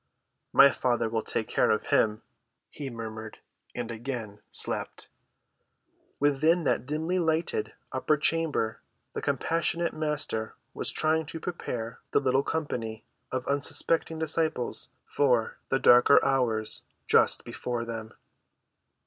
"My 0.51 0.71
Father 0.71 1.07
will 1.07 1.21
take 1.21 1.47
care 1.47 1.69
of 1.69 1.83
him," 1.91 2.23
he 2.71 2.89
murmured, 2.89 3.37
and 3.75 3.91
again 3.91 4.39
slept. 4.49 5.09
Within 6.19 6.63
that 6.63 6.87
dimly‐lighted 6.87 7.73
upper 7.91 8.17
chamber 8.17 8.81
the 9.13 9.21
compassionate 9.21 9.93
Master 9.93 10.55
was 10.73 10.89
trying 10.89 11.27
to 11.27 11.39
prepare 11.39 11.99
the 12.13 12.19
little 12.19 12.41
company 12.41 13.05
of 13.31 13.45
unsuspecting 13.45 14.17
disciples 14.17 14.89
for 15.05 15.59
the 15.69 15.77
darker 15.77 16.17
hours 16.25 16.81
just 17.07 17.45
before 17.45 17.85
them. 17.85 18.15